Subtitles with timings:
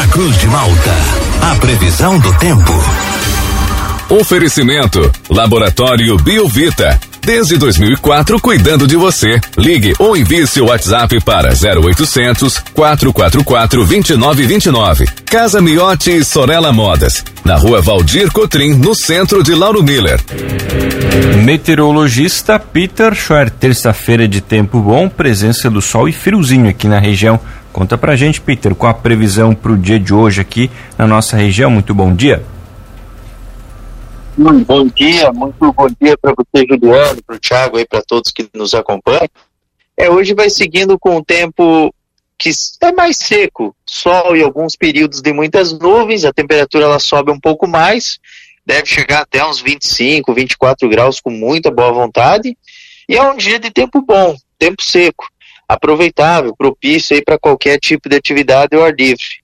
[0.00, 0.96] Na Cruz de Malta,
[1.42, 2.72] a previsão do tempo.
[4.08, 6.98] Oferecimento: Laboratório Biovita.
[7.20, 9.38] Desde 2004, cuidando de você.
[9.58, 15.04] Ligue ou envie seu WhatsApp para 0800 444 2929.
[15.26, 17.22] Casa Miotti e Sorella Modas.
[17.44, 20.18] Na rua Valdir Cotrim, no centro de Lauro Miller.
[21.44, 27.38] Meteorologista Peter Schoer, terça-feira de tempo bom, presença do sol e friozinho aqui na região.
[27.72, 31.70] Conta pra gente, Peter, qual a previsão pro dia de hoje aqui na nossa região.
[31.70, 32.42] Muito bom dia.
[34.36, 38.30] Muito bom dia, muito bom dia para você, Juliano, para o Thiago e para todos
[38.30, 39.28] que nos acompanham.
[39.96, 41.94] É, hoje vai seguindo com o tempo
[42.38, 47.30] que é mais seco, sol e alguns períodos de muitas nuvens, a temperatura ela sobe
[47.30, 48.18] um pouco mais,
[48.64, 52.56] deve chegar até uns 25, 24 graus com muita boa vontade,
[53.06, 55.26] e é um dia de tempo bom, tempo seco,
[55.70, 59.40] aproveitável, propício aí para qualquer tipo de atividade ao ar livre.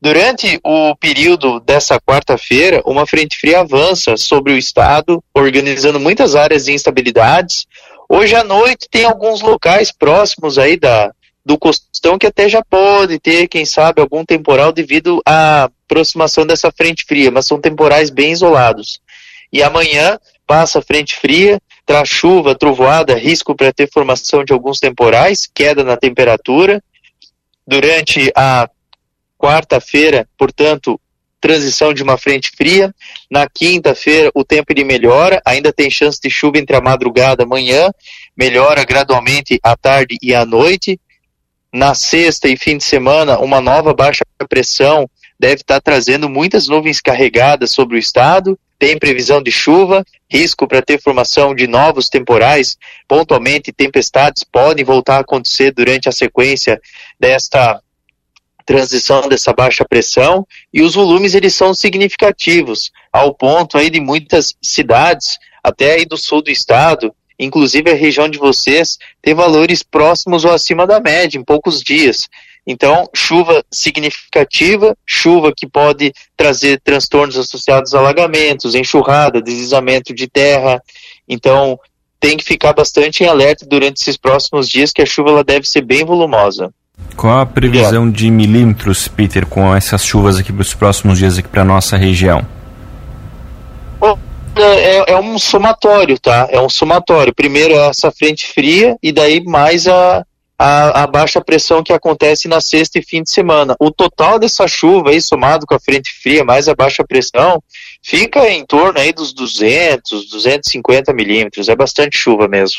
[0.00, 6.64] Durante o período dessa quarta-feira, uma frente fria avança sobre o estado, organizando muitas áreas
[6.64, 7.66] de instabilidades.
[8.08, 11.12] Hoje à noite tem alguns locais próximos aí da,
[11.44, 16.72] do costão que até já pode ter, quem sabe, algum temporal devido à aproximação dessa
[16.72, 19.00] frente fria, mas são temporais bem isolados.
[19.52, 24.78] E amanhã passa a frente fria, traz chuva, trovoada, risco para ter formação de alguns
[24.78, 26.84] temporais, queda na temperatura.
[27.66, 28.68] Durante a
[29.38, 31.00] quarta-feira, portanto,
[31.40, 32.94] transição de uma frente fria.
[33.30, 37.46] Na quinta-feira, o tempo ele melhora, ainda tem chance de chuva entre a madrugada e
[37.46, 37.90] amanhã,
[38.36, 41.00] melhora gradualmente à tarde e à noite.
[41.72, 45.08] Na sexta e fim de semana, uma nova baixa pressão
[45.40, 48.58] deve estar trazendo muitas nuvens carregadas sobre o estado.
[48.78, 52.76] Tem previsão de chuva, risco para ter formação de novos temporais.
[53.08, 56.80] Pontualmente, tempestades podem voltar a acontecer durante a sequência
[57.18, 57.82] desta
[58.68, 64.54] transição dessa baixa pressão e os volumes eles são significativos ao ponto aí de muitas
[64.60, 70.44] cidades até aí do sul do estado inclusive a região de vocês ter valores próximos
[70.44, 72.28] ou acima da média em poucos dias
[72.68, 80.80] então chuva significativa chuva que pode trazer transtornos associados a alagamentos enxurrada deslizamento de terra
[81.28, 81.80] então
[82.20, 85.66] tem que ficar bastante em alerta durante esses próximos dias que a chuva ela deve
[85.66, 86.70] ser bem volumosa
[87.16, 91.48] qual a previsão de milímetros, Peter, com essas chuvas aqui para os próximos dias aqui
[91.48, 92.46] para nossa região?
[94.60, 96.48] É, é, um somatório, tá?
[96.50, 97.34] É um somatório.
[97.34, 100.24] Primeiro essa frente fria e daí mais a,
[100.58, 103.76] a, a, baixa pressão que acontece na sexta e fim de semana.
[103.78, 107.62] O total dessa chuva aí, somado com a frente fria mais a baixa pressão,
[108.02, 111.68] fica em torno aí dos 200, 250 milímetros.
[111.68, 112.78] É bastante chuva mesmo.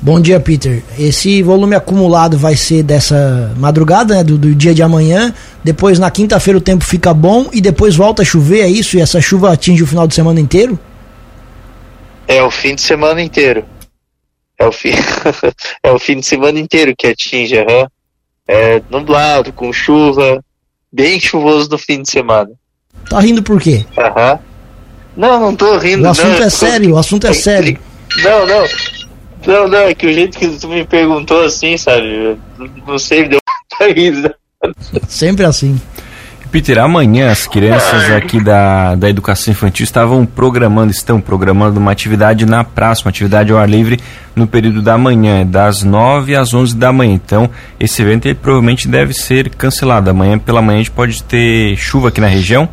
[0.00, 0.84] Bom dia, Peter.
[0.96, 5.34] Esse volume acumulado vai ser dessa madrugada, né, do, do dia de amanhã.
[5.64, 8.96] Depois, na quinta-feira, o tempo fica bom e depois volta a chover, é isso?
[8.96, 10.78] E essa chuva atinge o final de semana inteiro?
[12.28, 13.64] É o fim de semana inteiro.
[14.58, 14.92] É o fim,
[15.82, 17.86] é o fim de semana inteiro que atinge, uhum.
[18.48, 20.42] É nublado, com chuva,
[20.92, 22.50] bem chuvoso no fim de semana.
[23.10, 23.84] Tá rindo por quê?
[23.98, 24.38] Aham.
[25.16, 26.04] Não, não tô rindo.
[26.04, 27.78] O assunto não, é sério, o assunto é sério.
[28.22, 28.64] Não, não.
[29.46, 32.38] Não, não, é que o jeito que tu me perguntou assim, sabe?
[32.86, 33.38] Não sei, deu
[33.80, 34.34] muita risa.
[35.08, 35.80] Sempre assim.
[36.56, 42.46] Peter, amanhã as crianças aqui da, da educação infantil estavam programando, estão programando uma atividade
[42.46, 44.00] na praça, uma atividade ao ar livre
[44.34, 47.12] no período da manhã, das 9 às 11 da manhã.
[47.12, 50.08] Então, esse evento ele, provavelmente deve ser cancelado.
[50.08, 52.66] Amanhã pela manhã a gente pode ter chuva aqui na região?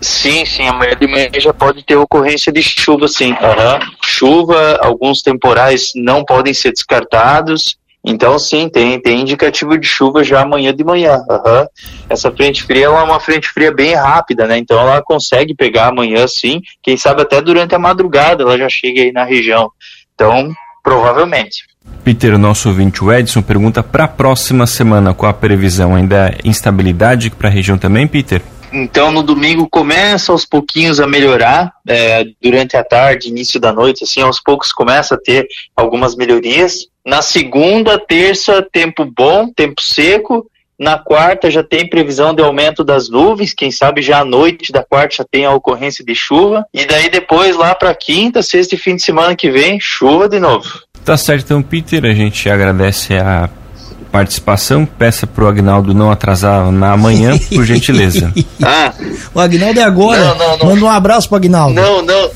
[0.00, 3.30] Sim, sim, amanhã de manhã já pode ter ocorrência de chuva, sim.
[3.30, 3.92] Uhum.
[4.02, 7.78] Chuva, alguns temporais não podem ser descartados.
[8.04, 11.16] Então, sim, tem, tem indicativo de chuva já amanhã de manhã.
[11.28, 11.66] Uhum.
[12.08, 14.56] Essa frente fria é uma frente fria bem rápida, né?
[14.56, 16.62] Então ela consegue pegar amanhã, sim.
[16.82, 19.70] Quem sabe até durante a madrugada ela já chega aí na região.
[20.14, 20.50] Então,
[20.82, 21.64] provavelmente.
[22.02, 25.94] Peter, nosso ouvinte, o Edson, pergunta para a próxima semana qual a previsão?
[25.94, 28.40] Ainda é instabilidade para a região também, Peter?
[28.72, 34.04] Então, no domingo começa aos pouquinhos a melhorar, é, durante a tarde, início da noite,
[34.04, 35.46] assim, aos poucos começa a ter
[35.76, 36.86] algumas melhorias.
[37.04, 40.46] Na segunda, terça, tempo bom, tempo seco.
[40.78, 44.82] Na quarta já tem previsão de aumento das nuvens, quem sabe já à noite da
[44.82, 46.64] quarta já tem a ocorrência de chuva.
[46.72, 50.40] E daí depois lá para quinta, sexta e fim de semana que vem, chuva de
[50.40, 50.80] novo.
[51.04, 53.50] Tá certo então, Peter, a gente agradece a
[54.10, 54.84] participação.
[54.84, 58.32] Peça pro Agnaldo não atrasar na manhã, por gentileza.
[58.62, 58.92] ah.
[59.34, 60.24] O Agnaldo é agora.
[60.24, 60.66] Não, não, não.
[60.66, 61.74] Manda um abraço pro Agnaldo.
[61.74, 62.30] Não, não.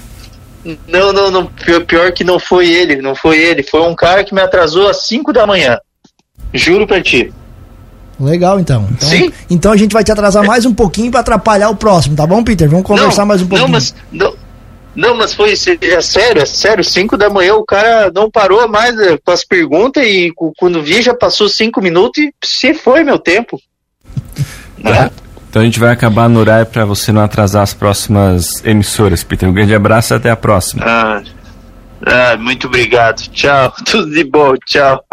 [0.88, 1.47] Não, não, não.
[1.87, 3.62] Pior que não foi ele, não foi ele.
[3.62, 5.79] Foi um cara que me atrasou às 5 da manhã.
[6.53, 7.32] Juro pra ti.
[8.19, 8.87] Legal, então.
[8.91, 9.09] então.
[9.09, 9.32] Sim.
[9.50, 12.44] Então a gente vai te atrasar mais um pouquinho para atrapalhar o próximo, tá bom,
[12.44, 12.69] Peter?
[12.69, 13.69] Vamos conversar não, mais um pouquinho.
[13.69, 14.35] Não, mas, não,
[14.94, 16.85] não, mas foi é sério, é sério.
[16.85, 21.02] Cinco da manhã o cara não parou mais é, com as perguntas e quando vi
[21.02, 23.61] já passou cinco minutos e se foi meu tempo.
[24.79, 25.11] Né?
[25.49, 29.49] Então a gente vai acabar no horário para você não atrasar as próximas emissoras, Peter.
[29.49, 30.85] Um grande abraço e até a próxima.
[30.85, 31.23] Ah,
[32.06, 33.23] ah, muito obrigado.
[33.31, 33.73] Tchau.
[33.87, 34.55] Tudo de bom.
[34.67, 35.05] Tchau.